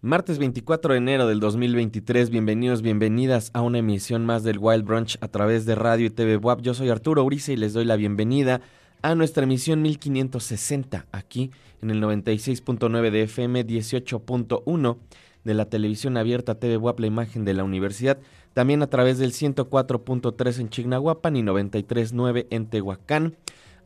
[0.00, 5.18] Martes 24 de enero del 2023, bienvenidos, bienvenidas a una emisión más del Wild Brunch
[5.20, 6.60] a través de radio y TV WAP.
[6.60, 8.60] Yo soy Arturo Uriza y les doy la bienvenida
[9.02, 11.50] a nuestra emisión 1560 aquí
[11.82, 14.96] en el 96.9 de FM, 18.1
[15.44, 18.18] de la televisión abierta TV WAP, la imagen de la universidad,
[18.52, 23.34] también a través del 104.3 en Chignahuapan y 93.9 en Tehuacán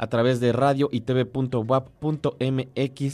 [0.00, 2.40] a través de radio y tv.wap.mx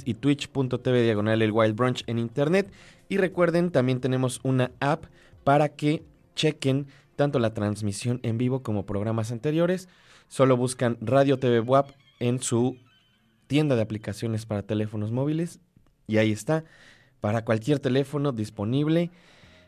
[0.05, 2.71] y twitch.tv diagonal el Wild Brunch en internet.
[3.09, 5.07] Y recuerden, también tenemos una app
[5.43, 6.05] para que
[6.37, 6.87] chequen
[7.17, 9.89] tanto la transmisión en vivo como programas anteriores.
[10.29, 11.91] Solo buscan Radio TV WAP
[12.21, 12.77] en su
[13.49, 15.59] tienda de aplicaciones para teléfonos móviles
[16.07, 16.63] y ahí está.
[17.21, 19.11] Para cualquier teléfono disponible.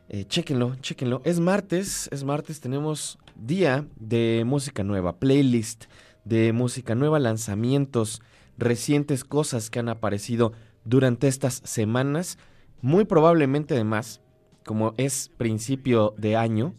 [0.09, 1.21] Eh, chéquenlo, chéquenlo.
[1.25, 5.87] Es martes, es martes, tenemos día de música nueva, playlist
[6.29, 8.23] de música nueva, lanzamientos
[8.59, 10.53] recientes, cosas que han aparecido
[10.85, 12.39] durante estas semanas,
[12.83, 14.21] muy probablemente además,
[14.65, 16.75] como es principio de año,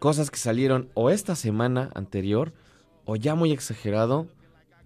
[0.00, 2.52] cosas que salieron o esta semana anterior
[3.04, 4.26] o ya muy exagerado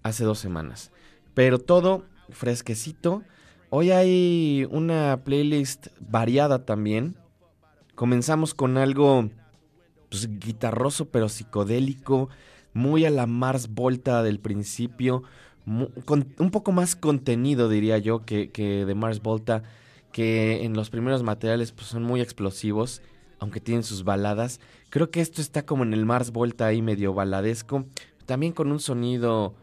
[0.03, 0.91] hace dos semanas.
[1.33, 3.23] Pero todo fresquecito.
[3.69, 7.15] Hoy hay una playlist variada también.
[7.95, 9.29] Comenzamos con algo
[10.09, 12.29] pues, guitarroso pero psicodélico
[12.73, 15.23] muy a la Mars Volta del principio,
[16.05, 19.63] con, un poco más contenido diría yo que, que, de Mars Volta,
[20.11, 23.01] que en los primeros materiales pues, son muy explosivos,
[23.39, 24.59] aunque tienen sus baladas.
[24.89, 27.85] Creo que esto está como en el Mars Volta ahí medio baladesco,
[28.25, 29.53] también con un sonido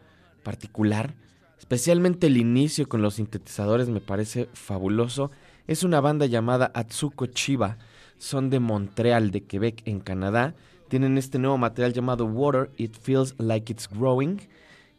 [0.43, 1.13] particular.
[1.59, 5.31] Especialmente el inicio con los sintetizadores me parece fabuloso.
[5.67, 7.77] Es una banda llamada Atsuko Chiba.
[8.17, 10.55] Son de Montreal, de Quebec, en Canadá.
[10.87, 14.39] Tienen este nuevo material llamado Water, It Feels Like It's Growing.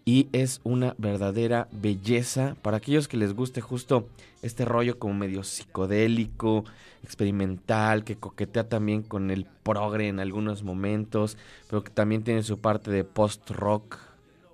[0.05, 4.09] Y es una verdadera belleza para aquellos que les guste justo
[4.43, 6.65] este rollo como medio psicodélico,
[7.03, 11.37] experimental, que coquetea también con el progre en algunos momentos,
[11.69, 13.99] pero que también tiene su parte de post-rock.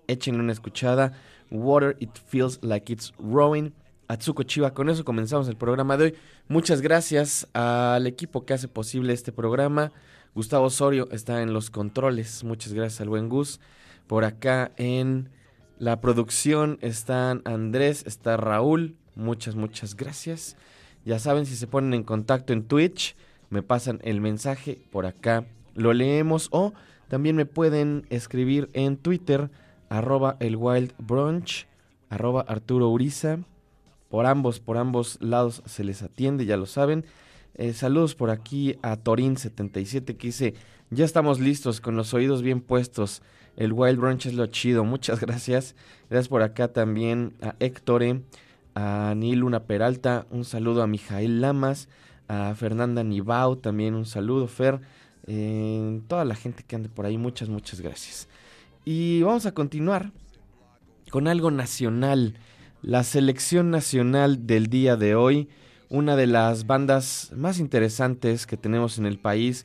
[0.07, 1.13] Échenle una escuchada.
[1.51, 3.73] Water, It Feels Like It's Growing.
[4.09, 4.75] Atsuko Chiba.
[4.75, 6.15] Con eso comenzamos el programa de hoy.
[6.49, 9.93] Muchas gracias al equipo que hace posible este programa.
[10.35, 12.45] Gustavo Osorio está en los controles.
[12.45, 13.61] Muchas gracias al buen Gus.
[14.07, 15.31] Por acá en
[15.79, 18.97] la producción están Andrés, está Raúl.
[19.15, 20.57] Muchas, muchas gracias.
[21.05, 23.17] Ya saben, si se ponen en contacto en Twitch,
[23.51, 25.47] me pasan el mensaje por acá.
[25.75, 26.73] Lo leemos o
[27.09, 29.51] también me pueden escribir en Twitter,
[29.89, 31.67] arroba el Wild Brunch,
[32.09, 33.39] arroba Arturo Uriza.
[34.15, 37.05] Por ambos, por ambos lados se les atiende, ya lo saben.
[37.57, 40.55] Eh, saludos por aquí a Torin77 que dice,
[40.91, 43.23] ya estamos listos con los oídos bien puestos.
[43.57, 44.85] El Wild Brunch es lo chido.
[44.95, 45.75] Muchas gracias.
[46.11, 48.05] Gracias por acá también a Héctor,
[48.77, 50.29] a Niluna Peralta.
[50.31, 51.89] Un saludo a Mijail Lamas,
[52.29, 54.81] a Fernanda Nibau también un saludo, Fer.
[56.07, 58.29] Toda la gente que ande por ahí, muchas, muchas gracias.
[58.85, 60.13] Y vamos a continuar
[61.11, 62.37] con algo nacional.
[62.87, 65.49] La selección nacional del día de hoy
[65.89, 69.65] una de las bandas más interesantes que tenemos en el país.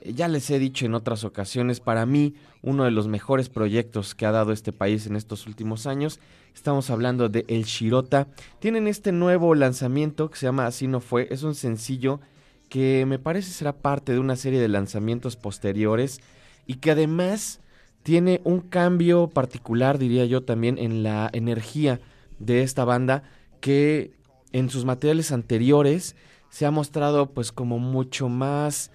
[0.00, 4.14] Eh, ya les he dicho en otras ocasiones, para mí uno de los mejores proyectos
[4.14, 6.20] que ha dado este país en estos últimos años.
[6.54, 8.28] Estamos hablando de El Shirota.
[8.60, 11.28] Tienen este nuevo lanzamiento que se llama Así no fue.
[11.30, 12.22] Es un sencillo
[12.70, 16.22] que me parece será parte de una serie de lanzamientos posteriores
[16.66, 17.60] y que además
[18.04, 22.00] tiene un cambio particular, diría yo también, en la energía
[22.44, 23.22] de esta banda
[23.60, 24.12] que
[24.52, 26.16] en sus materiales anteriores
[26.48, 28.90] se ha mostrado pues como mucho más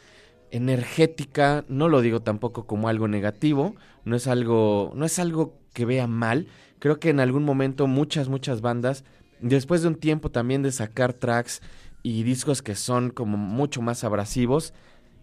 [0.52, 3.76] energética, no lo digo tampoco como algo negativo,
[4.06, 6.48] no es algo no es algo que vea mal.
[6.80, 9.04] Creo que en algún momento muchas muchas bandas
[9.42, 11.62] después de un tiempo también de sacar tracks
[12.04, 14.74] y discos que son como mucho más abrasivos,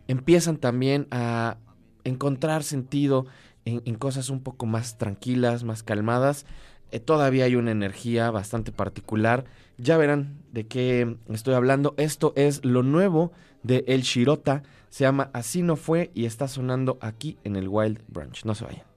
[0.08, 1.56] empiezan también a
[2.04, 3.26] encontrar sentido
[3.64, 6.46] en, en cosas un poco más tranquilas, más calmadas.
[6.90, 9.44] Eh, todavía hay una energía bastante particular
[9.78, 11.94] ya verán de qué estoy hablando.
[11.96, 14.62] Esto es lo nuevo de El Shirota.
[14.88, 18.44] Se llama Así no fue y está sonando aquí en el Wild Branch.
[18.44, 18.95] No se vayan.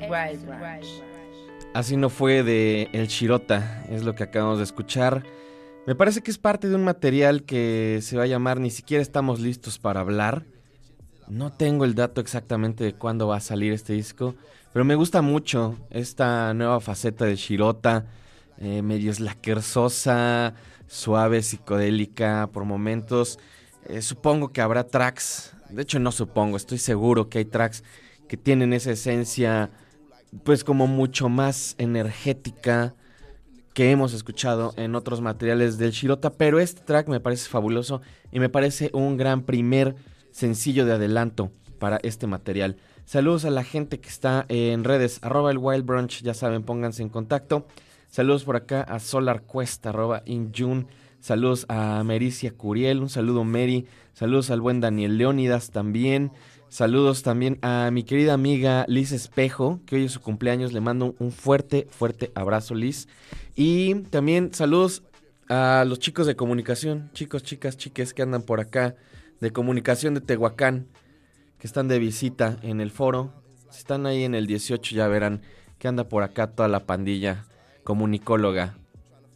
[0.00, 0.48] Wild.
[1.74, 5.24] Así no fue de El Shirota, es lo que acabamos de escuchar.
[5.86, 9.02] Me parece que es parte de un material que se va a llamar Ni siquiera
[9.02, 10.44] estamos listos para hablar.
[11.28, 14.34] No tengo el dato exactamente de cuándo va a salir este disco,
[14.72, 18.06] pero me gusta mucho esta nueva faceta de Shirota,
[18.58, 20.54] eh, medio eslaquerzosa,
[20.86, 23.38] suave, psicodélica por momentos.
[23.86, 27.82] Eh, supongo que habrá tracks, de hecho no supongo, estoy seguro que hay tracks
[28.28, 29.70] que tienen esa esencia
[30.44, 32.94] pues como mucho más energética
[33.74, 38.38] que hemos escuchado en otros materiales del Shirota, pero este track me parece fabuloso y
[38.38, 39.94] me parece un gran primer
[40.30, 42.76] sencillo de adelanto para este material.
[43.04, 47.02] Saludos a la gente que está en redes, arroba el Wild Brunch, ya saben, pónganse
[47.02, 47.66] en contacto.
[48.08, 50.86] Saludos por acá a Solar Quest, arroba Injun.
[51.20, 53.86] Saludos a Mericia Curiel, un saludo Mary.
[54.12, 56.32] Saludos al buen Daniel Leónidas también.
[56.72, 60.72] Saludos también a mi querida amiga Liz Espejo, que hoy es su cumpleaños.
[60.72, 63.08] Le mando un fuerte, fuerte abrazo, Liz.
[63.54, 65.02] Y también saludos
[65.50, 68.96] a los chicos de comunicación, chicos, chicas, chiques que andan por acá,
[69.38, 70.88] de comunicación de Tehuacán,
[71.58, 73.34] que están de visita en el foro.
[73.68, 75.42] Si están ahí en el 18 ya verán
[75.78, 77.44] que anda por acá toda la pandilla
[77.84, 78.78] comunicóloga.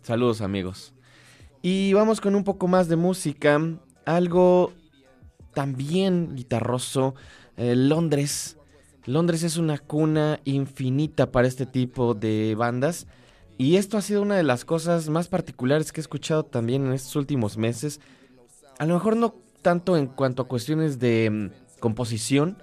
[0.00, 0.94] Saludos amigos.
[1.60, 3.60] Y vamos con un poco más de música.
[4.06, 4.72] Algo
[5.56, 7.14] también guitarroso.
[7.56, 8.58] Eh, Londres.
[9.06, 13.06] Londres es una cuna infinita para este tipo de bandas.
[13.56, 16.92] Y esto ha sido una de las cosas más particulares que he escuchado también en
[16.92, 18.00] estos últimos meses.
[18.78, 22.58] A lo mejor no tanto en cuanto a cuestiones de mm, composición,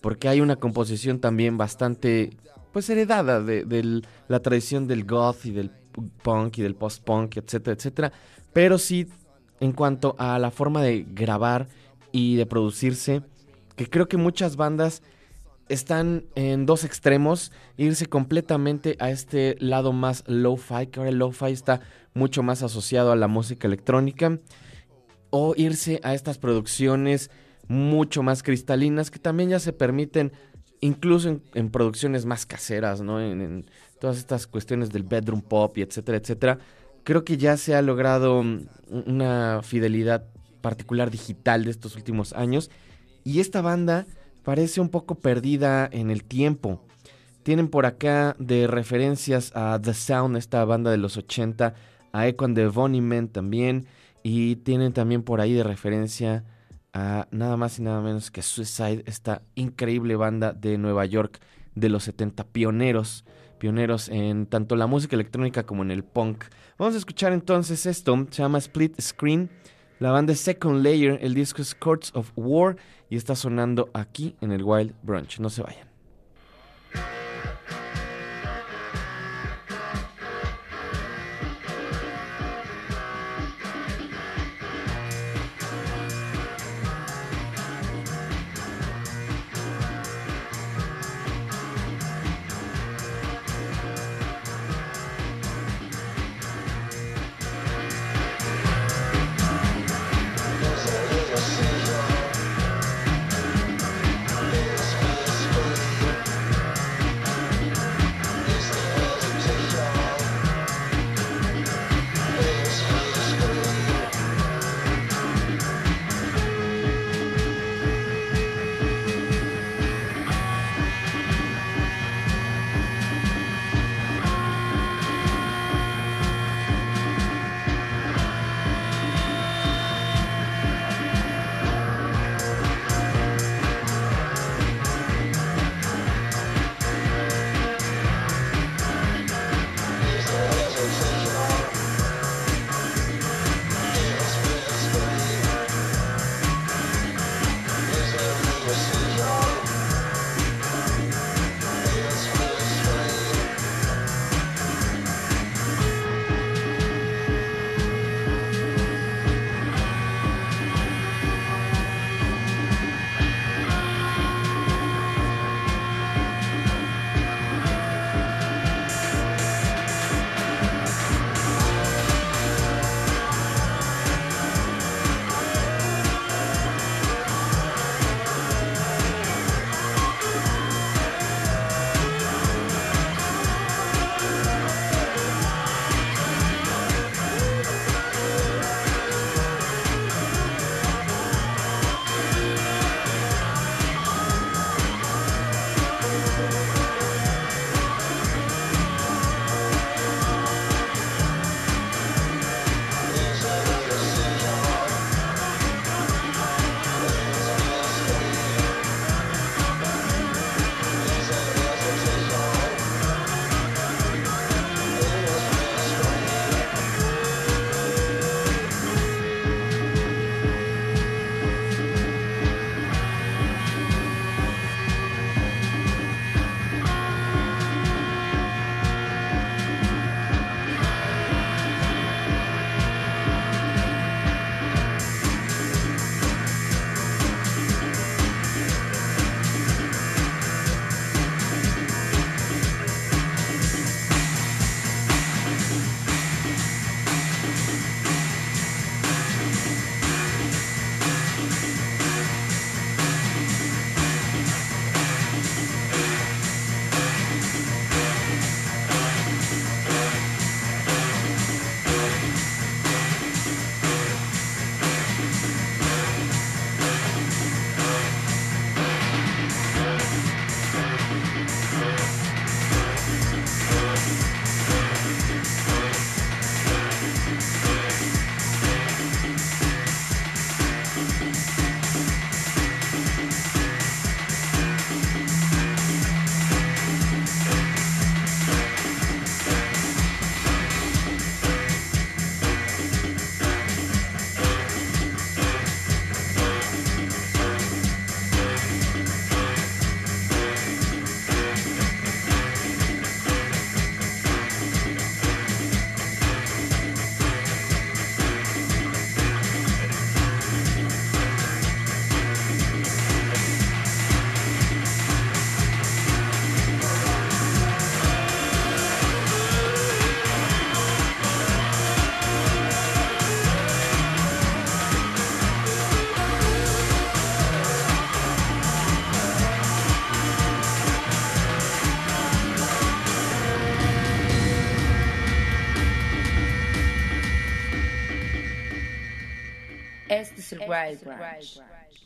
[0.00, 2.36] porque hay una composición también bastante
[2.72, 5.72] pues heredada de, la tradición del goth y del
[6.22, 8.12] punk y del post-punk, etcétera, etcétera.
[8.52, 9.08] Pero sí
[9.58, 11.66] en cuanto a la forma de grabar
[12.12, 13.22] y de producirse,
[13.76, 15.02] que creo que muchas bandas
[15.68, 21.52] están en dos extremos, irse completamente a este lado más lo-fi, que ahora el lo-fi
[21.52, 21.80] está
[22.14, 24.38] mucho más asociado a la música electrónica,
[25.30, 27.30] o irse a estas producciones
[27.68, 30.32] mucho más cristalinas que también ya se permiten
[30.80, 33.20] incluso en, producciones más caseras, ¿no?
[33.20, 33.66] En, en,
[34.00, 36.58] todas estas cuestiones del bedroom pop y etcétera, etcétera.
[37.04, 38.44] Creo que ya se ha logrado
[38.88, 40.24] una fidelidad
[40.60, 42.70] particular digital de estos últimos años.
[43.24, 44.06] Y esta banda
[44.42, 46.84] parece un poco perdida en el tiempo.
[47.42, 51.74] Tienen por acá de referencias a The Sound, esta banda de los 80,
[52.12, 53.86] a Echo and the también.
[54.22, 56.44] Y tienen también por ahí de referencia
[56.92, 61.40] a nada más y nada menos que Suicide, esta increíble banda de Nueva York
[61.74, 63.24] de los 70, pioneros,
[63.58, 66.44] pioneros en tanto la música electrónica como en el punk.
[66.78, 69.50] Vamos a escuchar entonces esto, se llama Split Screen.
[69.98, 72.76] La banda es Second Layer, el disco es Courts of War
[73.10, 75.40] y está sonando aquí en el Wild Brunch.
[75.40, 75.87] No se vayan.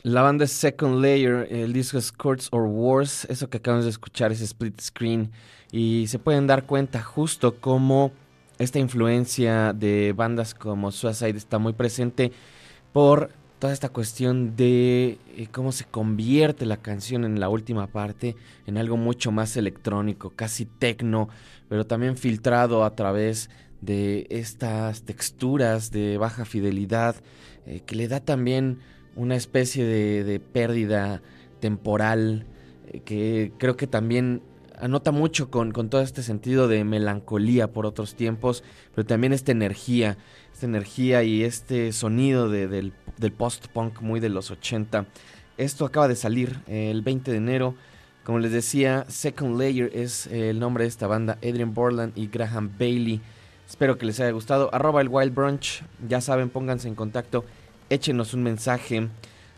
[0.03, 3.91] La banda es Second Layer, el disco es Courts or Wars, eso que acabamos de
[3.91, 5.31] escuchar es Split Screen
[5.71, 8.11] y se pueden dar cuenta justo cómo
[8.59, 12.31] esta influencia de bandas como Suicide está muy presente
[12.91, 18.35] por toda esta cuestión de eh, cómo se convierte la canción en la última parte
[18.67, 21.29] en algo mucho más electrónico, casi tecno,
[21.69, 23.49] pero también filtrado a través
[23.85, 27.15] de estas texturas de baja fidelidad
[27.65, 28.79] eh, que le da también
[29.15, 31.21] una especie de, pérdida
[31.59, 32.45] temporal
[32.87, 34.41] eh, que creo que también
[34.79, 40.17] anota mucho con, todo este sentido de melancolía por otros tiempos, pero también esta energía,
[40.51, 42.93] esta energía y este sonido del,
[43.37, 45.05] post-punk muy de los 80.
[45.57, 47.75] Esto acaba de salir el 20 de enero.
[48.23, 52.71] Como les decía, Second Layer es el nombre de esta banda, Adrian Borland y Graham
[52.77, 53.21] Bailey.
[53.67, 54.69] Espero que les haya gustado.
[54.73, 55.83] Arroba el Wild Brunch.
[56.07, 57.45] Ya saben, pónganse en contacto
[57.89, 59.07] échenos un mensaje.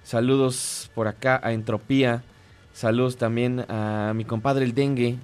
[0.04, 2.24] Saludos por acá a Entropía.
[2.74, 5.18] Saludos también a mi compadre el Dengue,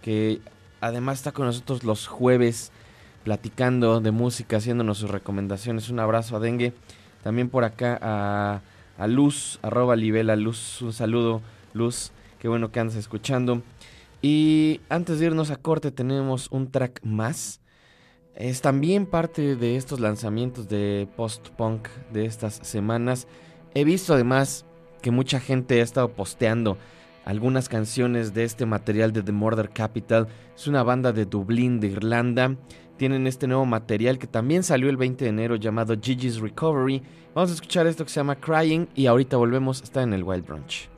[0.00, 0.40] que
[0.80, 2.70] además está con nosotros los jueves
[3.24, 5.90] platicando de música, haciéndonos sus recomendaciones.
[5.90, 6.72] Un abrazo a Dengue.
[7.22, 8.60] También por acá a,
[8.96, 10.80] a Luz, arroba Libela Luz.
[10.82, 11.40] Un saludo,
[11.72, 12.12] Luz.
[12.38, 13.62] Qué bueno que andas escuchando.
[14.22, 17.60] Y antes de irnos a corte tenemos un track más
[18.34, 23.26] es también parte de estos lanzamientos de post-punk de estas semanas.
[23.74, 24.64] He visto además
[25.00, 26.78] que mucha gente ha estado posteando
[27.24, 30.28] algunas canciones de este material de The Murder Capital.
[30.56, 32.56] Es una banda de Dublín, de Irlanda.
[32.96, 37.02] Tienen este nuevo material que también salió el 20 de enero llamado Gigi's Recovery.
[37.34, 39.82] Vamos a escuchar esto que se llama Crying y ahorita volvemos.
[39.82, 40.88] Está en el Wild Brunch.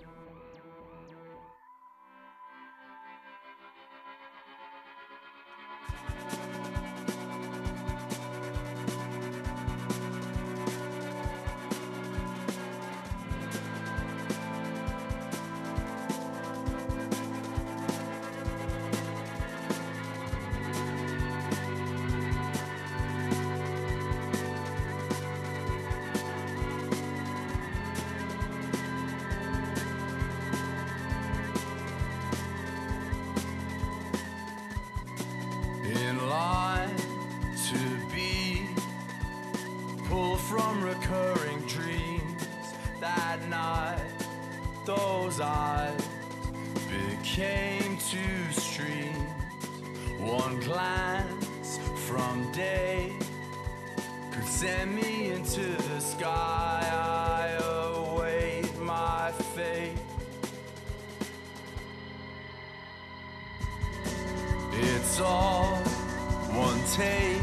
[66.94, 67.42] take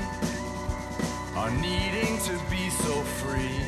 [1.35, 3.59] on needing to be so free.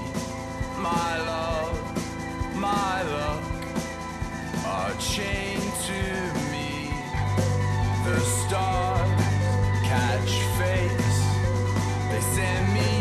[0.78, 3.44] My love, my luck
[4.66, 6.02] are chained to
[6.54, 6.90] me.
[8.06, 9.24] The stars
[9.84, 11.20] catch face,
[12.10, 12.93] they send me.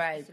[0.00, 0.26] El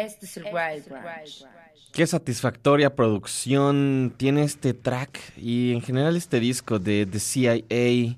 [0.00, 1.44] Este es el Wild Branch.
[1.92, 8.16] Qué satisfactoria producción tiene este track y en general este disco de The CIA.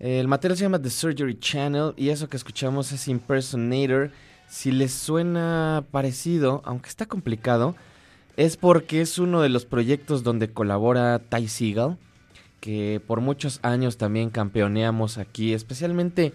[0.00, 4.10] El material se llama The Surgery Channel y eso que escuchamos es Impersonator.
[4.48, 7.76] Si les suena parecido, aunque está complicado,
[8.36, 11.98] es porque es uno de los proyectos donde colabora Ty Seagal,
[12.58, 16.34] que por muchos años también campeoneamos aquí, especialmente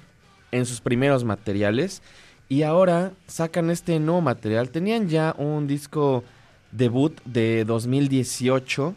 [0.51, 2.01] en sus primeros materiales.
[2.49, 4.69] Y ahora sacan este nuevo material.
[4.69, 6.23] Tenían ya un disco
[6.71, 8.95] debut de 2018.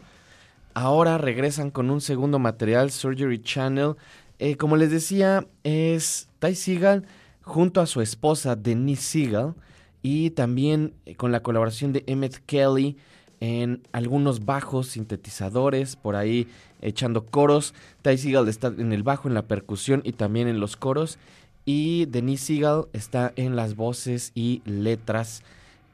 [0.73, 3.95] Ahora regresan con un segundo material, Surgery Channel.
[4.39, 7.05] Eh, como les decía, es Ty Seagal
[7.41, 9.53] junto a su esposa Denise Seagal
[10.01, 12.97] y también eh, con la colaboración de Emmett Kelly
[13.41, 16.47] en algunos bajos sintetizadores, por ahí
[16.81, 17.73] echando coros.
[18.01, 21.19] Ty Seagal está en el bajo, en la percusión y también en los coros.
[21.65, 25.43] Y Denise Seagal está en las voces y letras.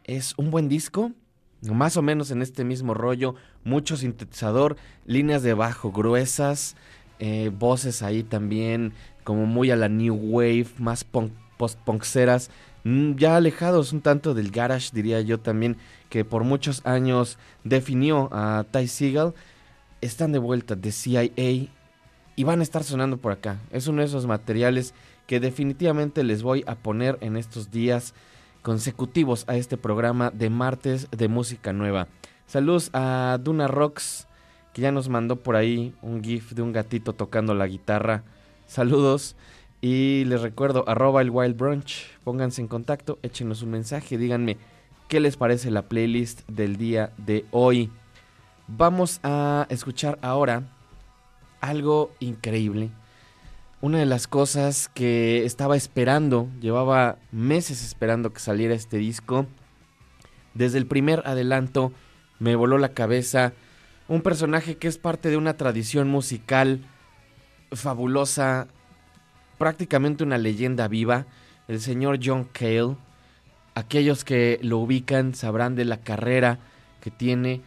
[0.05, 1.11] Es un buen disco,
[1.61, 3.35] más o menos en este mismo rollo.
[3.63, 6.75] Mucho sintetizador, líneas de bajo gruesas,
[7.19, 8.93] eh, voces ahí también
[9.23, 12.49] como muy a la new wave, más punk, post-punkceras.
[12.85, 15.75] mm, Ya alejados un tanto del garage, diría yo también,
[16.09, 19.33] que por muchos años definió a Ty Seagal.
[19.99, 21.23] Están de vuelta de CIA
[22.37, 23.59] y van a estar sonando por acá.
[23.71, 24.93] Es uno de esos materiales
[25.27, 28.13] que definitivamente les voy a poner en estos días
[28.61, 32.07] consecutivos a este programa de martes de música nueva.
[32.47, 34.27] Saludos a Duna Rocks,
[34.73, 38.23] que ya nos mandó por ahí un GIF de un gatito tocando la guitarra.
[38.65, 39.35] Saludos.
[39.79, 42.09] Y les recuerdo, arroba el Wild Brunch.
[42.23, 44.57] Pónganse en contacto, échenos un mensaje, díganme
[45.07, 47.91] qué les parece la playlist del día de hoy.
[48.67, 50.63] Vamos a escuchar ahora
[51.61, 52.89] algo increíble.
[53.79, 59.45] Una de las cosas que estaba esperando, llevaba meses esperando que saliera este disco.
[60.55, 61.91] Desde el primer adelanto
[62.39, 63.53] me voló la cabeza
[64.07, 66.79] un personaje que es parte de una tradición musical
[67.71, 68.67] fabulosa,
[69.59, 71.27] prácticamente una leyenda viva,
[71.67, 72.95] el señor John Cale.
[73.75, 76.57] Aquellos que lo ubican sabrán de la carrera
[76.99, 77.61] que tiene.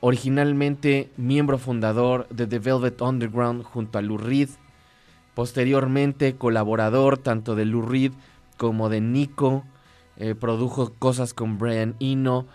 [0.00, 4.50] Originalmente miembro fundador de The Velvet Underground junto a Lou Reed.
[5.36, 8.12] Posteriormente colaborador tanto de Lou Reed
[8.56, 9.64] como de Nico.
[10.16, 12.46] Eh, produjo cosas con Brian Eno.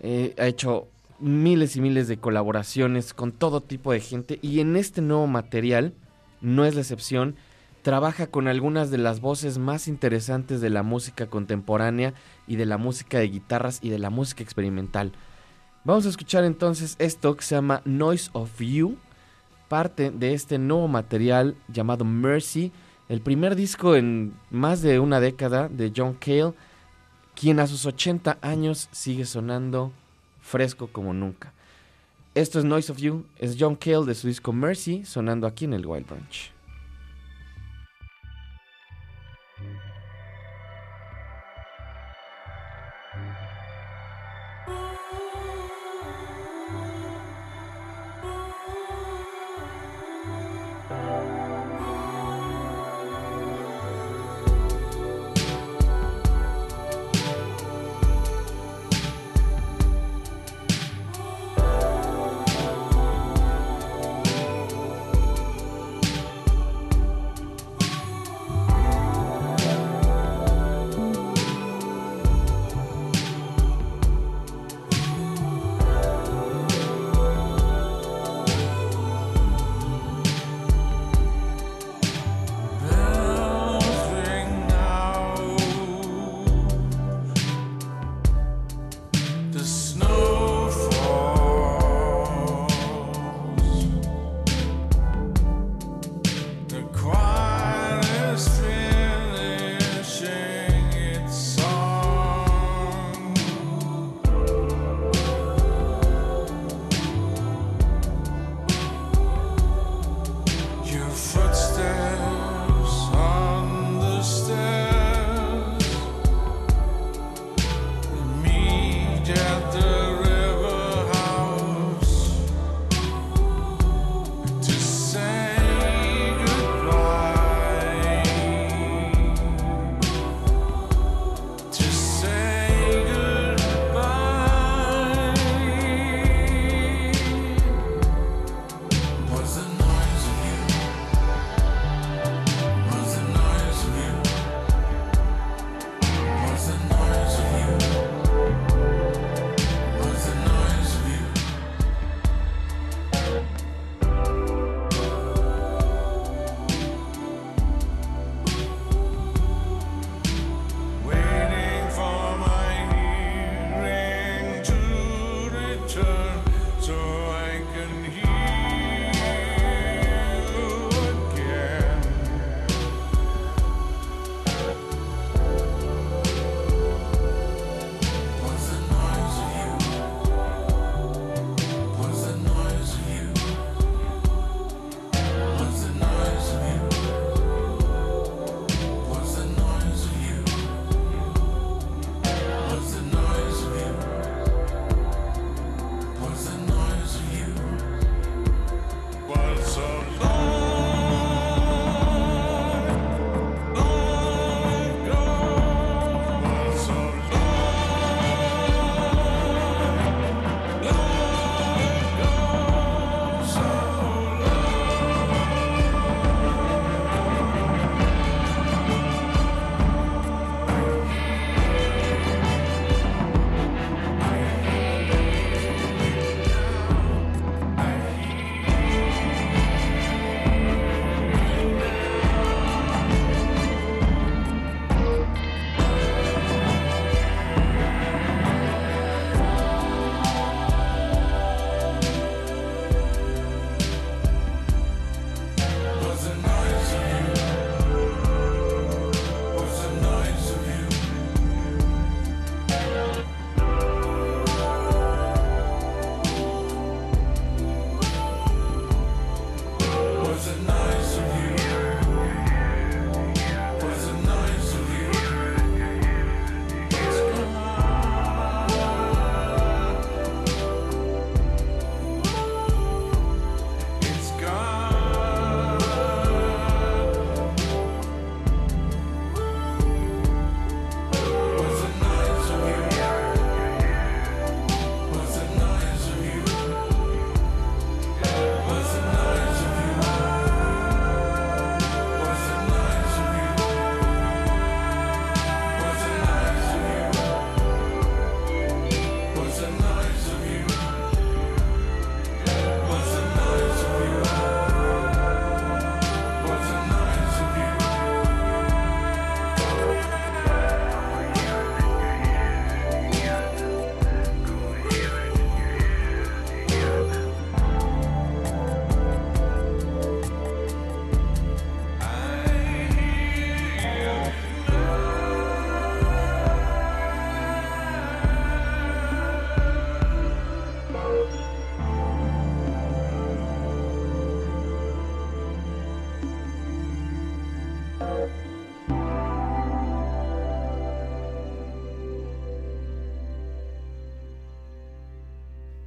[0.00, 0.88] Eh, ha hecho
[1.18, 4.38] miles y miles de colaboraciones con todo tipo de gente.
[4.40, 5.92] Y en este nuevo material,
[6.40, 7.36] no es la excepción,
[7.82, 12.14] trabaja con algunas de las voces más interesantes de la música contemporánea
[12.46, 15.12] y de la música de guitarras y de la música experimental.
[15.84, 18.96] Vamos a escuchar entonces esto que se llama Noise of You,
[19.70, 22.72] parte de este nuevo material llamado Mercy,
[23.08, 26.54] el primer disco en más de una década de John Cale,
[27.36, 29.92] quien a sus 80 años sigue sonando
[30.40, 31.52] fresco como nunca.
[32.34, 35.74] Esto es Noise of You, es John Cale de su disco Mercy, sonando aquí en
[35.74, 36.52] el Wild Branch.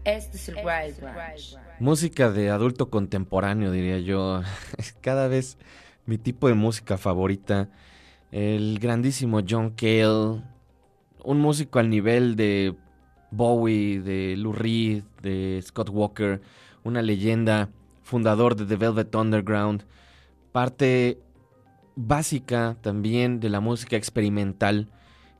[0.06, 0.98] Este es el Wild
[1.80, 4.42] Música de adulto contemporáneo, diría yo.
[5.02, 5.58] Cada vez
[6.06, 7.70] mi tipo de música favorita.
[8.32, 10.44] El grandísimo John Cale.
[11.24, 12.76] Un músico al nivel de
[13.32, 16.42] Bowie, de Lou Reed, de Scott Walker.
[16.84, 17.70] Una leyenda,
[18.04, 19.86] fundador de The Velvet Underground.
[20.52, 21.18] Parte
[21.96, 24.90] básica también de la música experimental.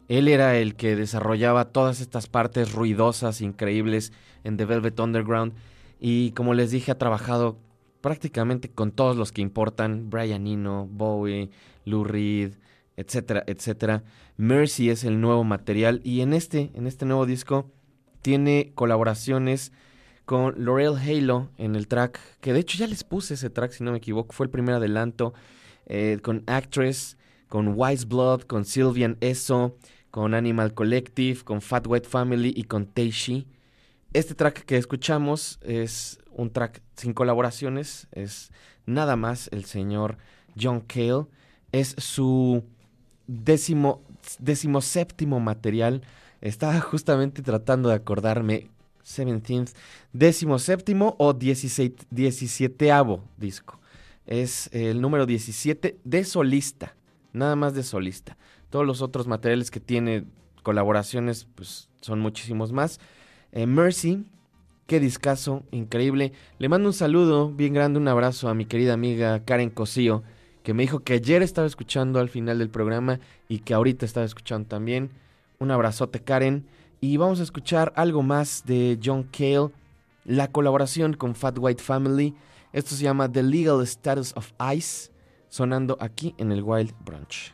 [0.08, 4.12] Él era el que desarrollaba todas estas partes ruidosas, increíbles
[4.44, 5.54] en The Velvet Underground.
[6.00, 7.58] Y como les dije, ha trabajado
[8.02, 10.10] prácticamente con todos los que importan.
[10.10, 11.50] Brian Eno, Bowie,
[11.86, 12.54] Lou Reed,
[12.98, 14.04] etcétera, etcétera.
[14.36, 16.02] Mercy es el nuevo material.
[16.04, 17.72] Y en este, en este nuevo disco,
[18.22, 19.72] tiene colaboraciones
[20.26, 22.20] con Laurel Halo en el track.
[22.42, 24.34] Que de hecho ya les puse ese track, si no me equivoco.
[24.34, 25.34] Fue el primer adelanto.
[25.86, 27.18] Eh, con Actress,
[27.48, 29.78] con Wise Blood, con Sylvian Eso,
[30.12, 33.48] con Animal Collective, con Fat White Family y con Teishi.
[34.14, 38.52] Este track que escuchamos es un track sin colaboraciones, es
[38.86, 40.18] nada más el señor
[40.60, 41.26] John Cale.
[41.72, 42.64] Es su
[43.28, 44.04] décimo,
[44.40, 46.04] décimo séptimo material.
[46.42, 48.70] Estaba justamente tratando de acordarme.
[49.04, 49.74] 17th,
[50.14, 52.90] décimo séptimo o 16, 17
[53.38, 53.80] disco.
[54.26, 56.96] Es el número 17 de solista,
[57.34, 58.38] nada más de solista.
[58.70, 60.26] Todos los otros materiales que tiene
[60.64, 63.00] colaboraciones, pues son muchísimos más.
[63.52, 64.26] Eh, Mercy,
[64.88, 66.34] qué discazo, increíble.
[66.58, 70.24] Le mando un saludo bien grande, un abrazo a mi querida amiga Karen Cosío,
[70.64, 74.26] que me dijo que ayer estaba escuchando al final del programa y que ahorita estaba
[74.26, 75.12] escuchando también.
[75.60, 76.66] Un abrazote, Karen.
[77.02, 79.70] Y vamos a escuchar algo más de John Cale,
[80.24, 82.34] la colaboración con Fat White Family.
[82.74, 85.12] Esto se llama The Legal Status of Ice,
[85.48, 87.54] sonando aquí en el Wild Brunch.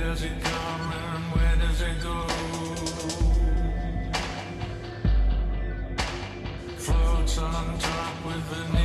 [0.00, 2.26] Does it come and where does it go?
[6.76, 8.77] Floats on top with vanilla.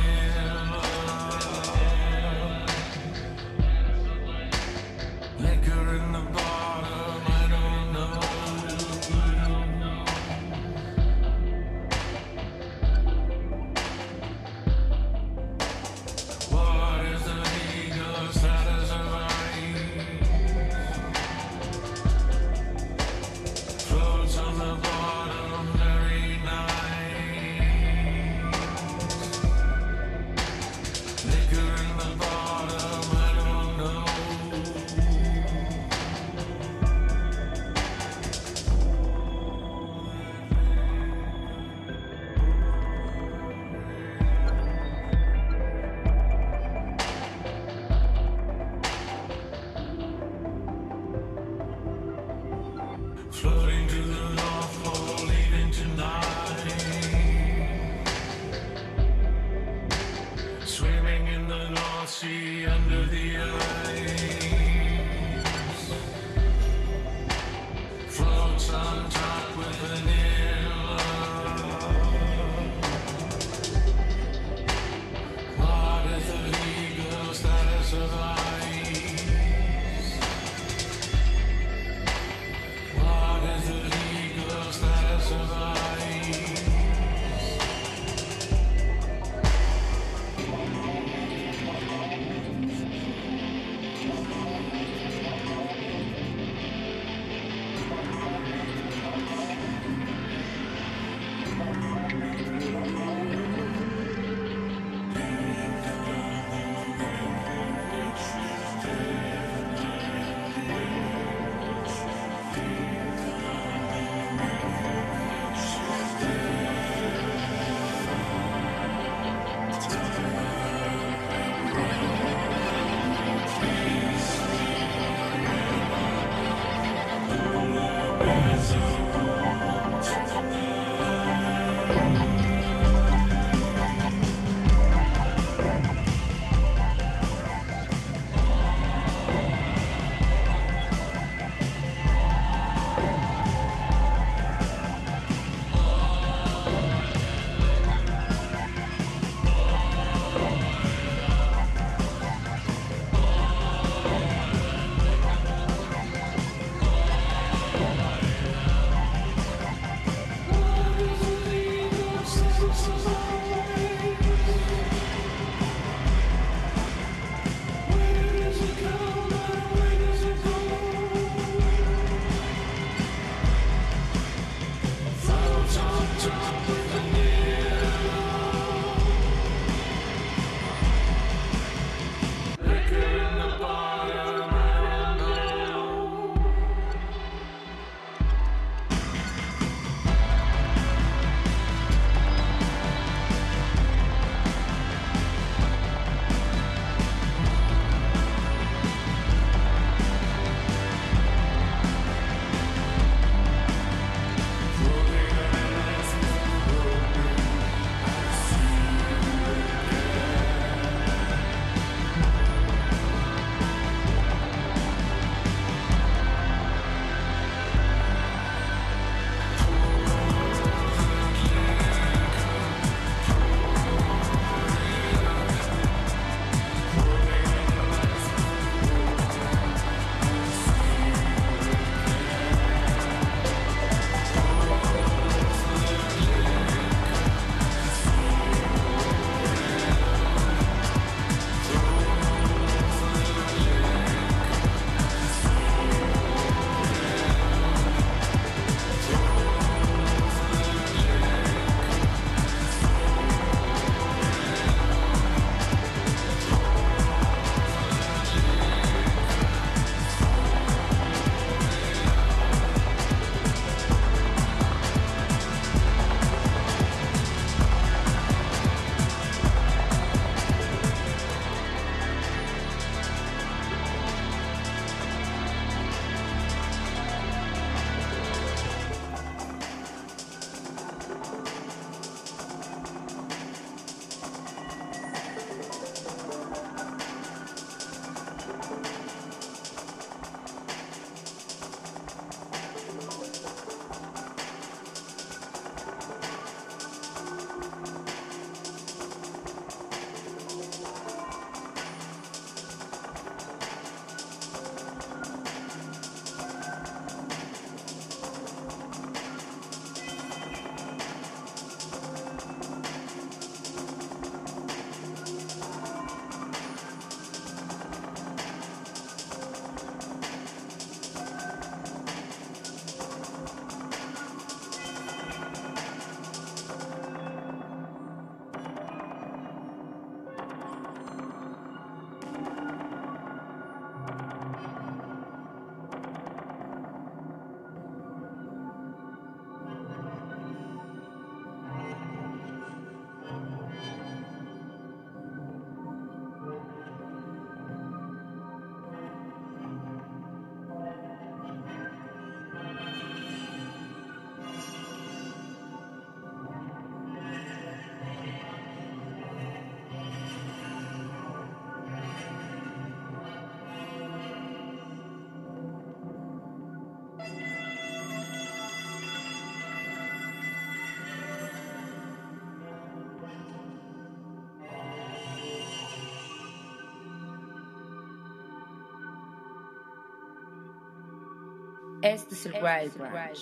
[382.04, 383.38] Este es el Wild Branch.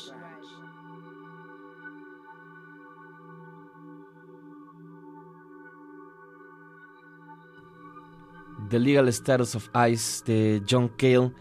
[8.70, 11.32] The Legal Status of Ice de John Cale.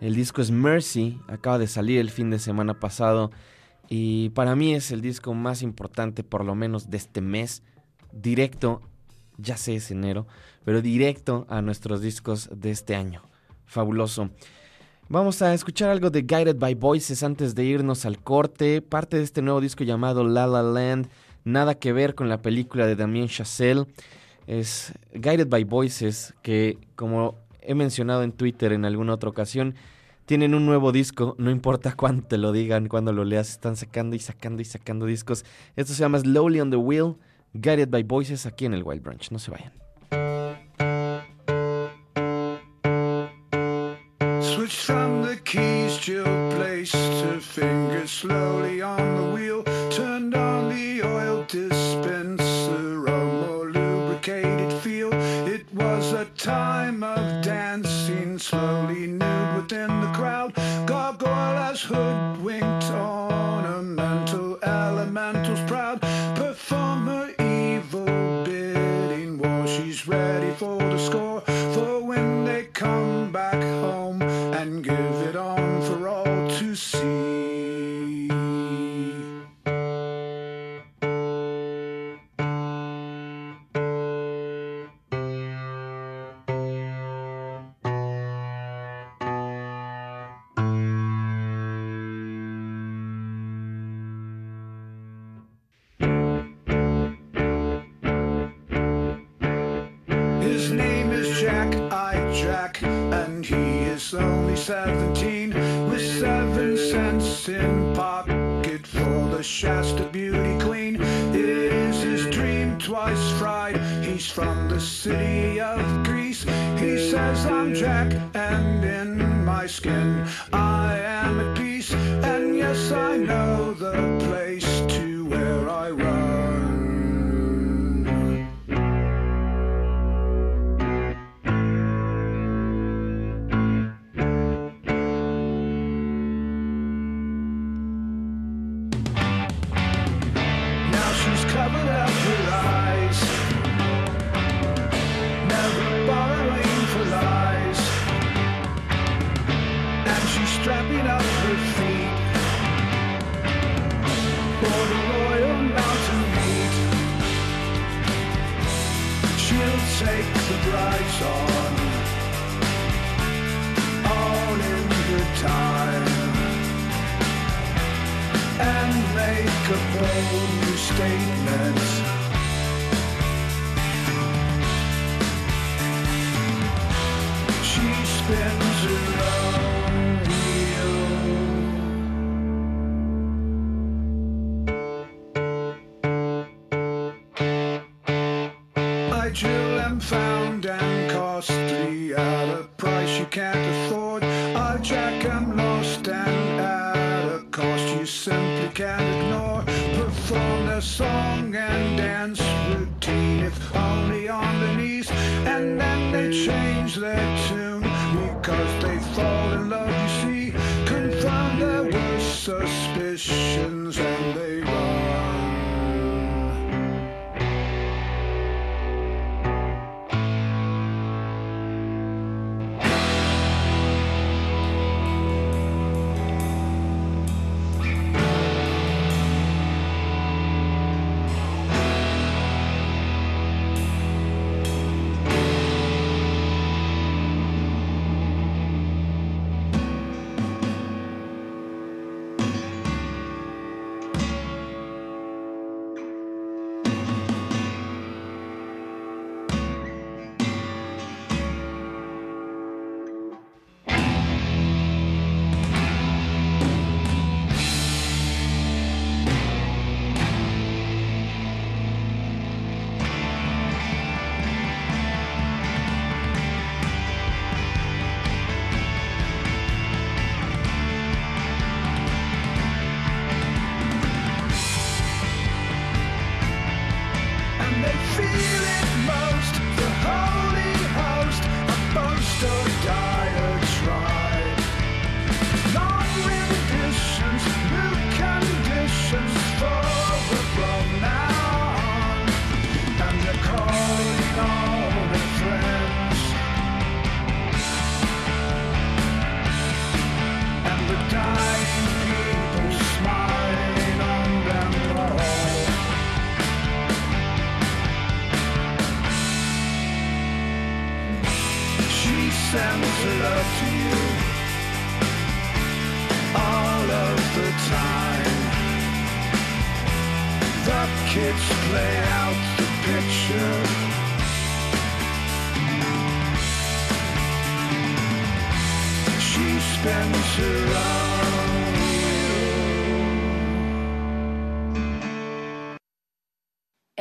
[0.00, 3.30] El disco es Mercy, acaba de salir el fin de semana pasado
[3.90, 7.62] y para mí es el disco más importante por lo menos de este mes,
[8.10, 8.80] directo,
[9.36, 10.26] ya sé es enero,
[10.64, 13.20] pero directo a nuestros discos de este año.
[13.66, 14.30] Fabuloso.
[15.12, 19.24] Vamos a escuchar algo de Guided by Voices antes de irnos al corte, parte de
[19.24, 21.08] este nuevo disco llamado La La Land,
[21.42, 23.86] nada que ver con la película de Damien Chazelle
[24.46, 29.74] es Guided by Voices, que como he mencionado en Twitter en alguna otra ocasión,
[30.26, 34.14] tienen un nuevo disco, no importa cuánto te lo digan, cuando lo leas, están sacando
[34.14, 35.44] y sacando y sacando discos.
[35.74, 37.16] Esto se llama Slowly on the Wheel,
[37.54, 39.72] Guided by Voices, aquí en el Wild Branch, no se vayan.
[61.70, 62.69] was hoodwinked.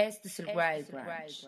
[0.09, 1.45] Best Survivors.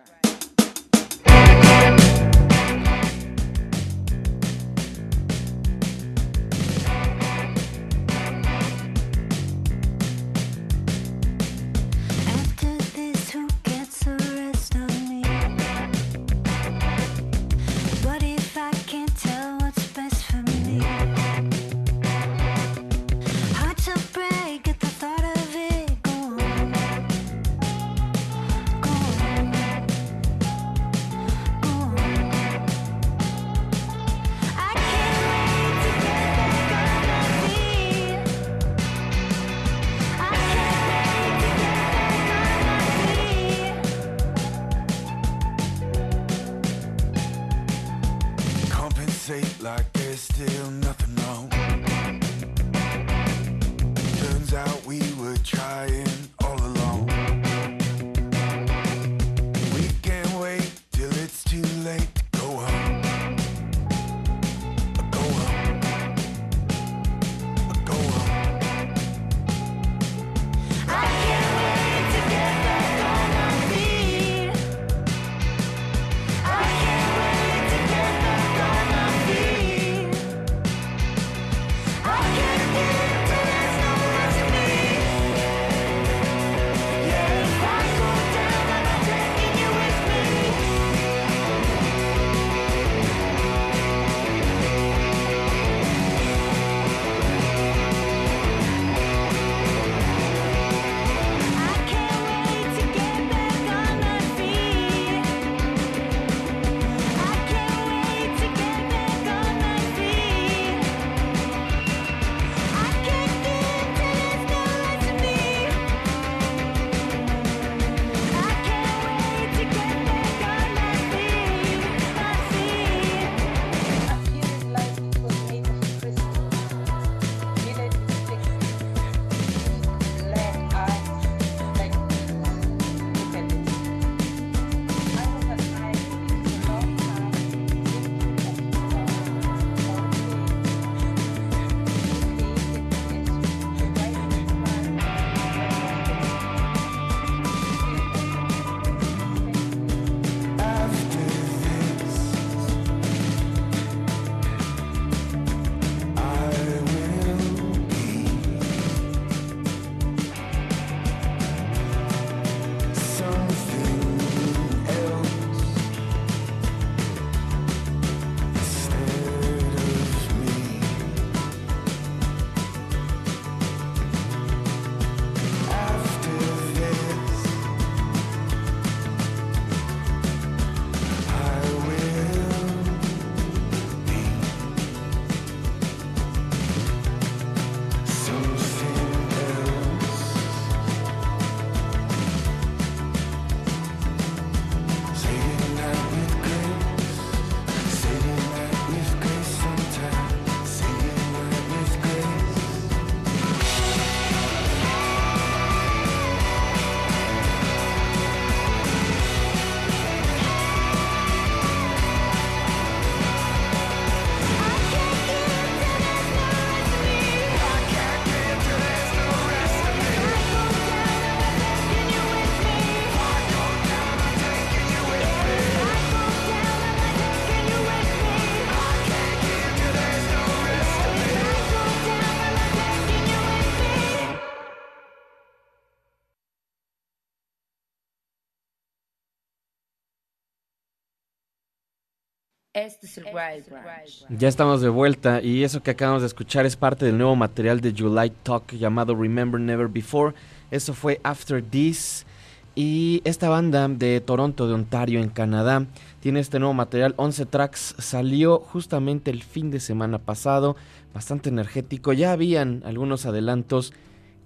[244.29, 247.81] Ya estamos de vuelta y eso que acabamos de escuchar es parte del nuevo material
[247.81, 250.33] de July Talk llamado Remember Never Before.
[250.71, 252.25] Eso fue After This.
[252.73, 255.85] Y esta banda de Toronto, de Ontario, en Canadá,
[256.21, 260.77] tiene este nuevo material, 11 tracks, salió justamente el fin de semana pasado,
[261.13, 263.91] bastante energético, ya habían algunos adelantos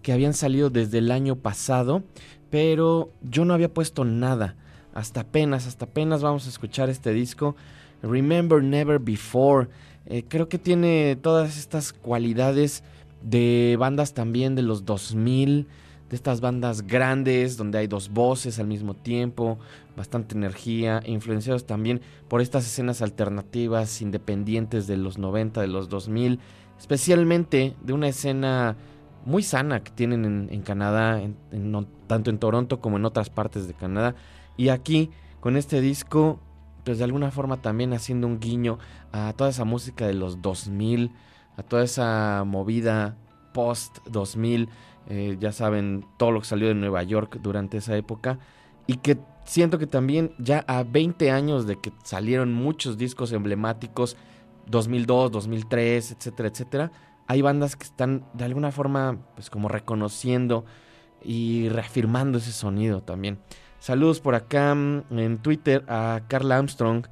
[0.02, 2.02] que habían salido desde el año pasado,
[2.50, 4.56] pero yo no había puesto nada,
[4.96, 7.56] hasta apenas, hasta apenas vamos a escuchar este disco,
[8.06, 9.68] Remember Never Before.
[10.06, 12.84] Eh, creo que tiene todas estas cualidades
[13.22, 15.68] de bandas también de los 2000,
[16.10, 19.58] de estas bandas grandes donde hay dos voces al mismo tiempo,
[19.97, 26.39] bastante energía, influenciados también por estas escenas alternativas independientes de los 90, de los 2000,
[26.78, 28.76] especialmente de una escena
[29.26, 31.20] muy sana que tienen en, Canadá,
[32.06, 34.16] tanto en Toronto como en otras partes de Canadá.
[34.56, 36.39] Y aquí, con este disco,
[36.86, 38.78] pues de alguna forma también haciendo un guiño
[39.12, 41.12] a toda esa música de los 2000,
[41.58, 43.18] a toda esa movida
[43.54, 44.70] post 2000,
[45.10, 48.40] eh, ya saben, todo lo que salió de Nueva York durante esa época,
[48.88, 54.16] y que siento que también ya a 20 años de que salieron muchos discos emblemáticos,
[54.68, 56.92] 2002, 2003, etcétera, etcétera,
[57.28, 60.66] hay bandas que están de alguna forma pues como reconociendo
[61.24, 63.40] y reafirmando ese sonido también.
[63.86, 67.06] Saludos por acá mm, en Twitter a Carla Armstrong.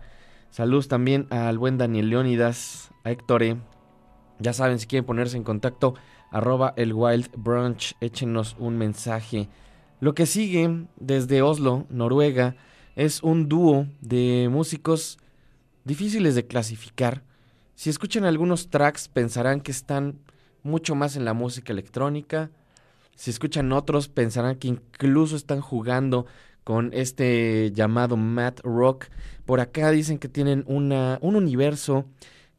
[0.50, 3.44] Saludos también al buen Daniel Leónidas, a Héctor.
[4.40, 5.94] Ya saben, si quieren ponerse en contacto,
[6.32, 7.30] arroba el Wild
[8.02, 9.50] échenos un mensaje.
[10.00, 12.56] Lo que sigue desde Oslo, Noruega,
[12.96, 15.20] es un dúo de músicos
[15.84, 17.22] difíciles de clasificar.
[17.76, 20.18] Si escuchan algunos tracks pensarán que están
[20.64, 22.50] mucho más en la música electrónica.
[23.16, 26.26] Si escuchan otros pensarán que incluso están jugando
[26.64, 29.07] con este llamado Math Rock.
[29.45, 32.05] Por acá dicen que tienen una, un universo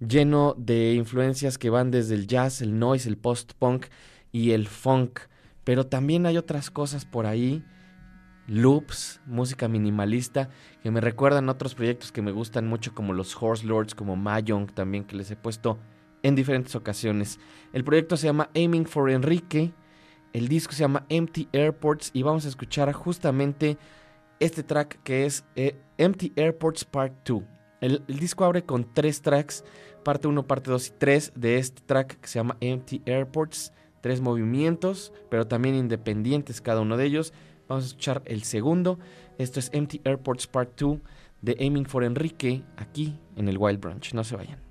[0.01, 3.87] lleno de influencias que van desde el jazz, el noise, el post-punk
[4.33, 5.21] y el funk.
[5.65, 7.65] Pero también hay otras cosas por ahí,
[8.47, 10.51] loops, música minimalista,
[10.83, 14.67] que me recuerdan otros proyectos que me gustan mucho como los Horse Lords, como Mayong
[14.67, 15.79] también, que les he puesto
[16.23, 17.39] en diferentes ocasiones.
[17.73, 19.73] El proyecto se llama Aiming for Enrique,
[20.35, 23.79] el disco se llama Empty Airports y vamos a escuchar justamente
[24.41, 27.43] este track que es eh, Empty Airports Part 2.
[27.81, 29.65] El, el disco abre con tres tracks,
[30.05, 33.73] parte 1, parte 2 y 3 de este track que se llama Empty Airports.
[34.01, 37.33] Tres movimientos, pero también independientes cada uno de ellos.
[37.69, 38.99] Vamos a escuchar el segundo.
[39.39, 40.99] Esto es Empty Airports Part 2
[41.43, 44.13] de Aiming for Enrique aquí en el Wild Brunch.
[44.13, 44.64] No se vayan.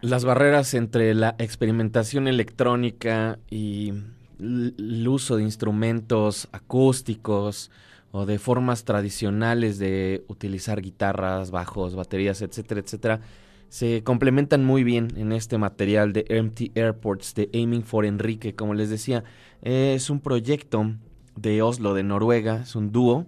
[0.00, 3.92] Las barreras entre la experimentación electrónica y
[4.40, 7.70] el uso de instrumentos acústicos
[8.10, 13.20] o de formas tradicionales de utilizar guitarras, bajos, baterías, etcétera, etcétera,
[13.68, 18.54] se complementan muy bien en este material de Empty Airports de Aiming for Enrique.
[18.54, 19.24] Como les decía,
[19.60, 20.94] es un proyecto
[21.36, 23.26] de Oslo, de Noruega, es un dúo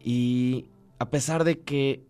[0.00, 0.66] y
[0.98, 2.04] a pesar de que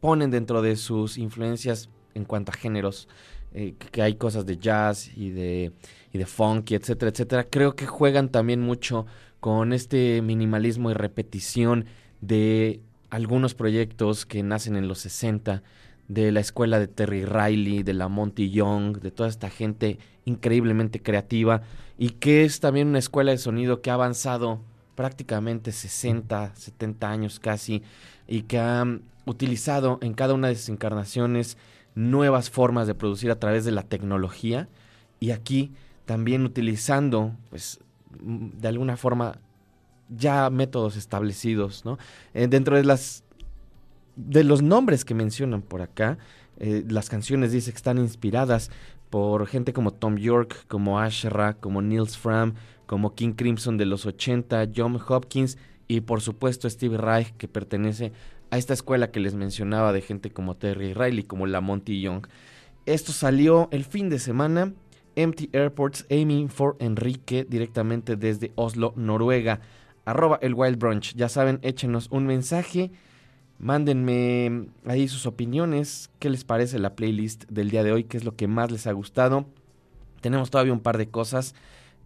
[0.00, 3.08] ponen dentro de sus influencias en cuanto a géneros,
[3.54, 5.72] eh, que- hay cosas de jazz y de,
[6.12, 7.44] y de funk, y etcétera, etcétera.
[7.44, 9.06] Creo que juegan también mucho
[9.40, 11.86] con este minimalismo y repetición
[12.20, 15.62] de algunos proyectos que nacen en los 60,
[16.08, 21.00] de la escuela de Terry Riley, de la Monty Young, de toda esta gente increíblemente
[21.00, 21.62] creativa
[21.98, 24.60] y que es también una escuela de sonido que ha avanzado
[25.00, 27.82] prácticamente 60, 70 años casi
[28.28, 28.84] y que ha
[29.24, 31.56] utilizado en cada una de sus encarnaciones
[31.94, 34.68] nuevas formas de producir a través de la tecnología
[35.18, 35.72] y aquí
[36.04, 37.80] también utilizando pues
[38.20, 39.38] mm, de alguna forma
[40.10, 41.96] ya métodos establecidos, ¿no?
[42.34, 43.24] Eh, dentro de las
[44.16, 46.18] de los nombres que mencionan por acá,
[46.58, 48.70] eh, las canciones dice que están inspiradas
[49.08, 52.52] por gente como Tom York, como Asherah, como Nils Fram,
[52.90, 58.10] como King Crimson de los 80, John Hopkins y por supuesto Steve Reich que pertenece
[58.50, 62.26] a esta escuela que les mencionaba de gente como Terry Riley, como la Monty Young.
[62.86, 64.72] Esto salió el fin de semana.
[65.14, 69.60] Empty Airports Aiming for Enrique directamente desde Oslo, Noruega.
[70.04, 71.14] Arroba el Wild Brunch.
[71.14, 72.90] Ya saben, échenos un mensaje.
[73.60, 76.10] Mándenme ahí sus opiniones.
[76.18, 78.02] ¿Qué les parece la playlist del día de hoy?
[78.02, 79.46] ¿Qué es lo que más les ha gustado?
[80.20, 81.54] Tenemos todavía un par de cosas.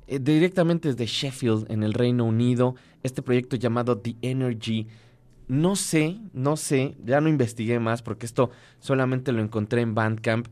[0.07, 4.87] Eh, directamente desde Sheffield, en el Reino Unido, este proyecto llamado The Energy.
[5.49, 8.51] No sé, no sé, ya no investigué más porque esto
[8.81, 10.47] solamente lo encontré en Bandcamp,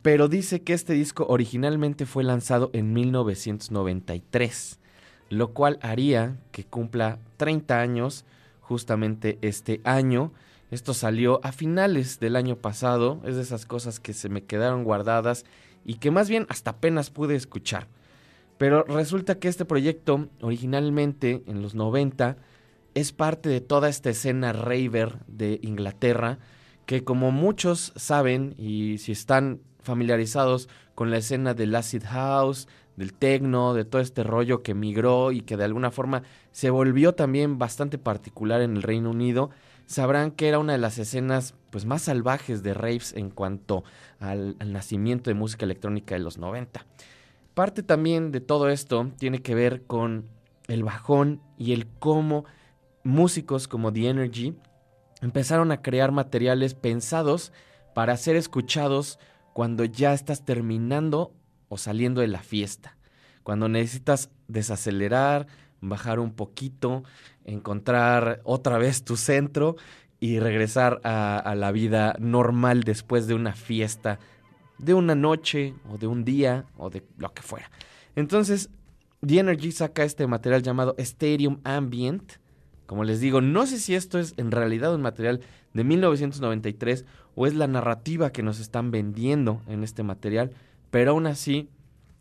[0.00, 4.78] pero dice que este disco originalmente fue lanzado en 1993,
[5.28, 8.24] lo cual haría que cumpla 30 años
[8.60, 10.32] justamente este año.
[10.70, 14.84] Esto salió a finales del año pasado, es de esas cosas que se me quedaron
[14.84, 15.44] guardadas
[15.84, 17.86] y que más bien hasta apenas pude escuchar.
[18.62, 22.36] Pero resulta que este proyecto originalmente en los 90
[22.94, 26.38] es parte de toda esta escena raver de Inglaterra
[26.86, 33.14] que como muchos saben y si están familiarizados con la escena del acid house, del
[33.14, 36.22] techno, de todo este rollo que migró y que de alguna forma
[36.52, 39.50] se volvió también bastante particular en el Reino Unido,
[39.86, 43.82] sabrán que era una de las escenas pues más salvajes de raves en cuanto
[44.20, 46.86] al, al nacimiento de música electrónica de los 90.
[47.54, 50.28] Parte también de todo esto tiene que ver con
[50.68, 52.44] el bajón y el cómo
[53.04, 54.56] músicos como The Energy
[55.20, 57.52] empezaron a crear materiales pensados
[57.94, 59.18] para ser escuchados
[59.52, 61.34] cuando ya estás terminando
[61.68, 62.96] o saliendo de la fiesta.
[63.42, 65.46] Cuando necesitas desacelerar,
[65.80, 67.02] bajar un poquito,
[67.44, 69.76] encontrar otra vez tu centro
[70.20, 74.20] y regresar a, a la vida normal después de una fiesta,
[74.78, 77.70] de una noche o de un día o de lo que fuera.
[78.16, 78.70] Entonces,
[79.24, 82.34] The Energy saca este material llamado Stadium Ambient.
[82.86, 85.40] Como les digo, no sé si esto es en realidad un material
[85.72, 87.04] de 1993
[87.34, 90.50] o es la narrativa que nos están vendiendo en este material,
[90.90, 91.68] pero aún así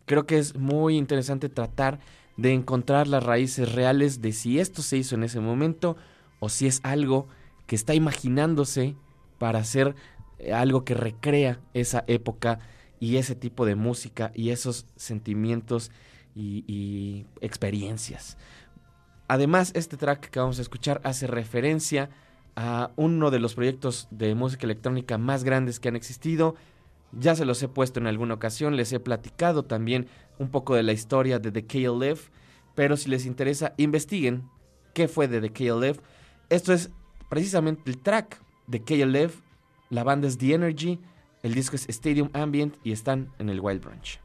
[0.06, 2.00] creo que es muy interesante tratar
[2.38, 5.98] de encontrar las raíces reales de si esto se hizo en ese momento
[6.40, 7.28] o si es algo
[7.68, 8.96] que está imaginándose
[9.38, 9.96] para hacer
[10.54, 12.60] algo que recrea esa época
[13.00, 15.92] y ese tipo de música y esos sentimientos
[16.36, 18.38] y, experiencias.
[19.28, 22.10] Además, este track que vamos a escuchar hace referencia
[22.56, 26.56] a uno de los proyectos de música electrónica más grandes que han existido.
[27.12, 30.08] Ya se los he puesto en alguna ocasión, les he platicado también
[30.38, 32.30] un poco de la historia de The KLF,
[32.76, 34.44] pero si les interesa, investiguen
[34.94, 36.00] qué fue de The KLF.
[36.50, 36.92] Esto es
[37.30, 39.42] precisamente el track de KLF,
[39.92, 41.00] la banda es The Energy,
[41.44, 44.20] el disco es Stadium Ambient y están en el Wild Branch.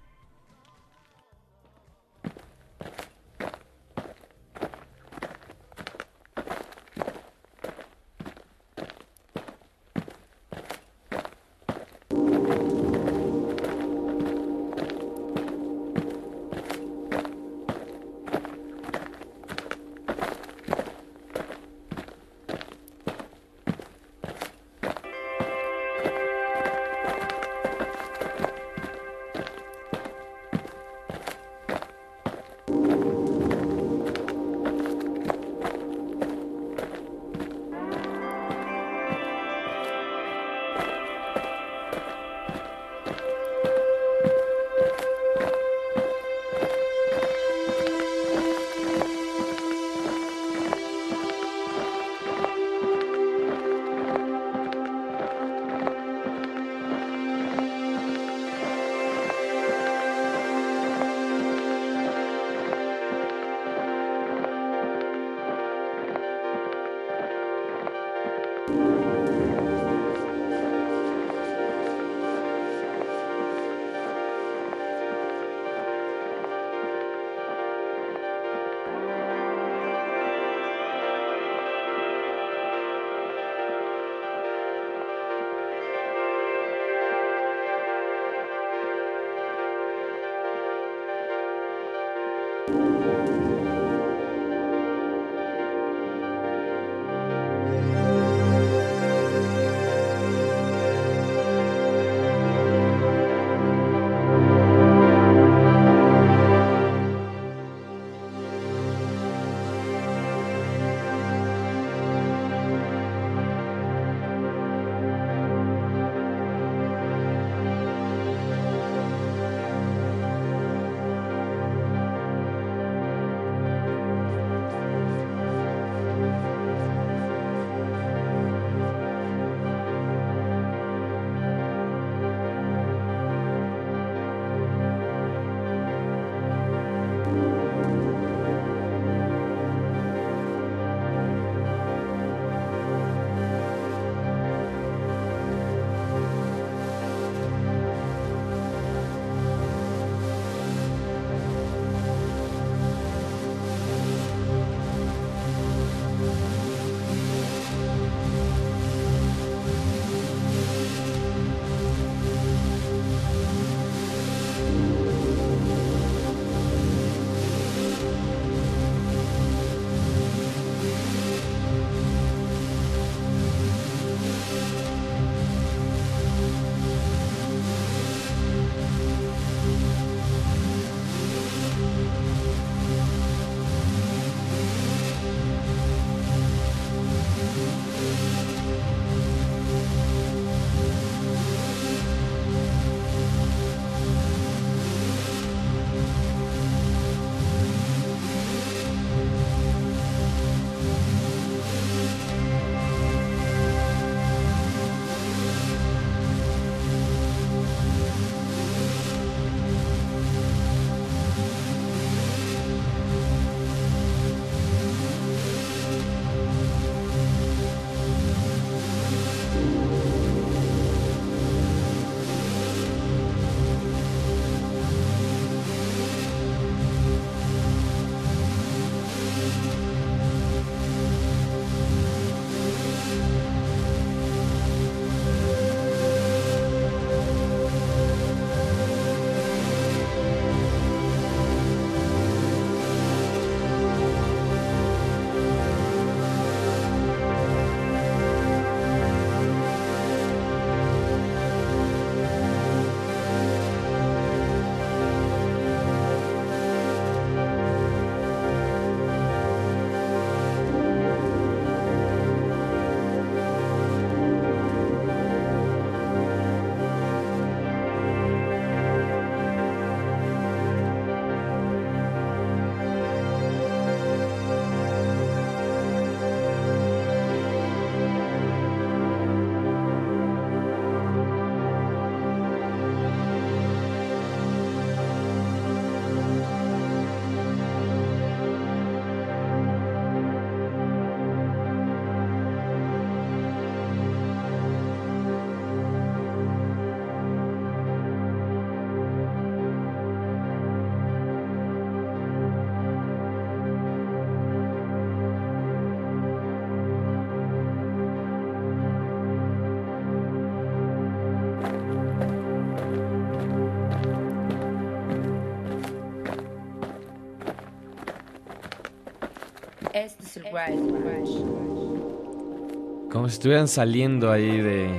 [323.10, 324.90] Como si estuvieran saliendo ahí de,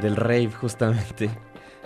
[0.00, 1.28] del rave, justamente.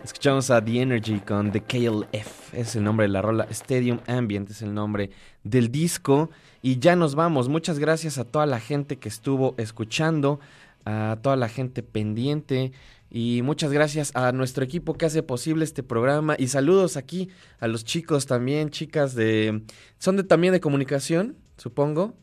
[0.04, 3.46] Escuchamos a The Energy con The KLF, es el nombre de la rola.
[3.50, 5.10] Stadium Ambient es el nombre
[5.42, 6.30] del disco.
[6.62, 7.48] Y ya nos vamos.
[7.48, 10.38] Muchas gracias a toda la gente que estuvo escuchando,
[10.84, 12.72] a toda la gente pendiente.
[13.10, 16.36] Y muchas gracias a nuestro equipo que hace posible este programa.
[16.38, 17.28] Y saludos aquí
[17.58, 19.62] a los chicos también, chicas de...
[19.98, 22.14] ¿Son de, también de comunicación, supongo?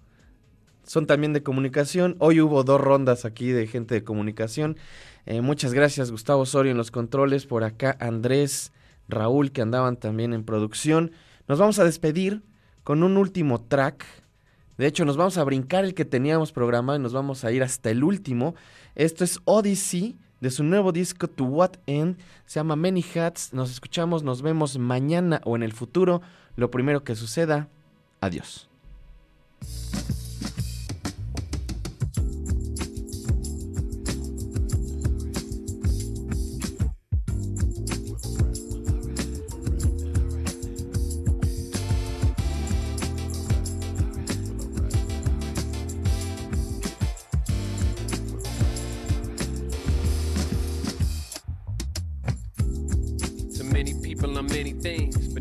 [0.87, 2.15] Son también de comunicación.
[2.17, 4.77] Hoy hubo dos rondas aquí de gente de comunicación.
[5.25, 8.71] Eh, muchas gracias Gustavo Osorio en los controles, por acá Andrés,
[9.09, 11.11] Raúl que andaban también en producción.
[11.47, 12.41] Nos vamos a despedir
[12.83, 14.05] con un último track.
[14.77, 17.63] De hecho, nos vamos a brincar el que teníamos programado y nos vamos a ir
[17.63, 18.55] hasta el último.
[18.95, 22.17] Esto es Odyssey de su nuevo disco To What End.
[22.45, 23.53] Se llama Many Hats.
[23.53, 26.21] Nos escuchamos, nos vemos mañana o en el futuro.
[26.55, 27.67] Lo primero que suceda.
[28.21, 28.69] Adiós.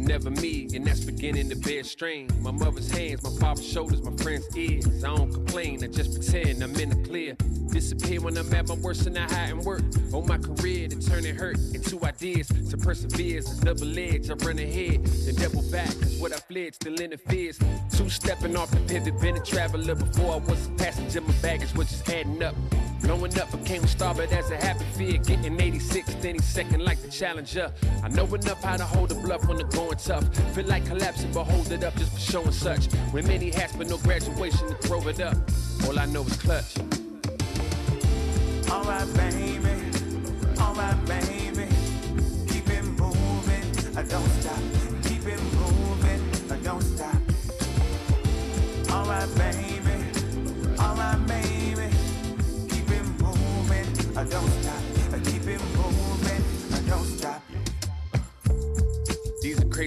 [0.07, 2.29] Never me, and that's beginning to bear strain.
[2.41, 5.05] My mother's hands, my father's shoulders, my friend's ears.
[5.05, 7.37] I don't complain, I just pretend I'm in the clear.
[7.71, 9.83] Disappear when I'm at my worst and I hide and work
[10.15, 12.49] on my career to turn it hurt into ideas.
[12.71, 14.31] To persevere is a double edge.
[14.31, 17.59] I run ahead, then double back, cause what I fled still interferes.
[17.93, 21.21] Two stepping off the pivot, been a traveler before I was a passenger.
[21.21, 22.55] My baggage was just adding up.
[23.03, 26.85] Blowing up became a star, but as a happy fear, getting 86, then he's second
[26.85, 27.73] like the challenger.
[28.03, 30.25] I know enough how to hold a bluff when the going tough.
[30.55, 32.89] Feel like collapsing, but hold it up just for showing such.
[33.13, 35.37] With many hats, but no graduation to throw it up.
[35.87, 36.77] All I know is clutch.
[38.71, 39.61] Alright, baby.
[40.59, 41.69] Alright, baby.
[42.49, 43.97] Keep it moving.
[43.97, 44.59] I don't stop.
[45.05, 46.21] Keep it moving.
[46.51, 47.17] I don't stop.
[48.91, 49.66] Alright, baby.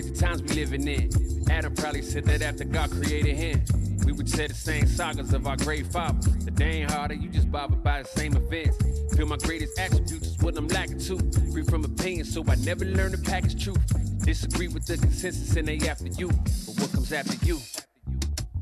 [0.01, 1.09] Crazy times we living in.
[1.51, 3.61] Adam probably said that after God created him.
[4.05, 6.27] We would say the same sagas of our great fathers.
[6.27, 8.77] But they ain't harder, you just bothered by the same events.
[9.15, 11.17] Feel my greatest attributes is what I'm lacking to.
[11.51, 14.23] Free from opinion, so I never learn to package truth.
[14.23, 16.29] Disagree with the consensus and they after you.
[16.29, 17.59] But what comes after you?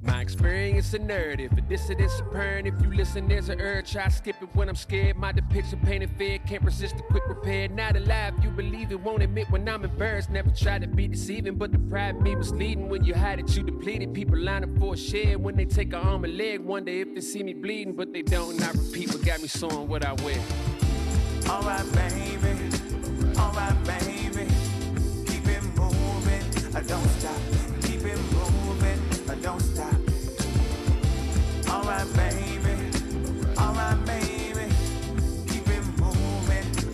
[0.08, 2.66] My experience a narrative, a dissidence apparent.
[2.66, 3.92] If you listen, there's an urge.
[3.92, 5.18] Try skip it when I'm scared.
[5.18, 7.68] My depiction painted fair, can't resist the quick repair.
[7.68, 10.30] Not alive, you believe it, won't admit when I'm embarrassed.
[10.30, 12.88] Never try to be deceiving, but the pride me misleading.
[12.88, 14.14] When you hide it, you depleted.
[14.14, 15.38] People line up for a share.
[15.38, 18.22] When they take an arm and leg, wonder if they see me bleeding, but they
[18.22, 18.64] don't.
[18.64, 20.40] I repeat what got me sewing what I wear.
[21.50, 22.72] Alright, baby.
[23.38, 24.48] Alright, baby.
[25.26, 26.76] Keep it moving.
[26.76, 27.67] I don't stop.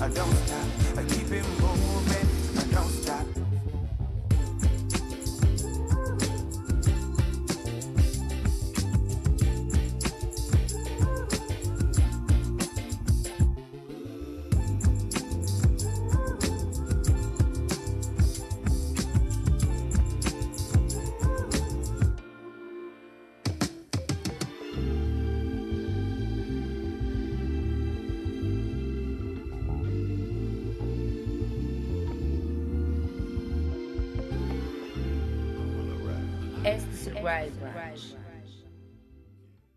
[0.03, 0.97] I don't stop.
[0.97, 1.62] I keep it moving.